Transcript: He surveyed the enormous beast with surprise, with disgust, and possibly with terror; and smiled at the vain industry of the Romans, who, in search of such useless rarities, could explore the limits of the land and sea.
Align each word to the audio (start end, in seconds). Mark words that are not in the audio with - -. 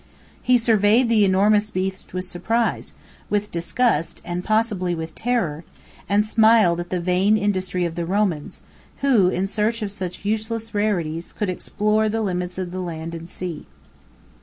He 0.41 0.57
surveyed 0.57 1.09
the 1.09 1.23
enormous 1.23 1.69
beast 1.69 2.11
with 2.11 2.25
surprise, 2.25 2.95
with 3.29 3.51
disgust, 3.51 4.19
and 4.25 4.43
possibly 4.43 4.95
with 4.95 5.13
terror; 5.13 5.63
and 6.09 6.25
smiled 6.25 6.79
at 6.79 6.89
the 6.89 6.99
vain 6.99 7.37
industry 7.37 7.85
of 7.85 7.93
the 7.93 8.07
Romans, 8.07 8.61
who, 9.01 9.27
in 9.29 9.45
search 9.45 9.83
of 9.83 9.91
such 9.91 10.25
useless 10.25 10.73
rarities, 10.73 11.31
could 11.31 11.51
explore 11.51 12.09
the 12.09 12.23
limits 12.23 12.57
of 12.57 12.71
the 12.71 12.81
land 12.81 13.13
and 13.13 13.29
sea. 13.29 13.67